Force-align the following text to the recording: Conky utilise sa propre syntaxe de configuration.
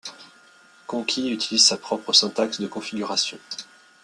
Conky 0.87 1.31
utilise 1.31 1.67
sa 1.67 1.77
propre 1.77 2.11
syntaxe 2.11 2.59
de 2.59 2.65
configuration. 2.65 3.37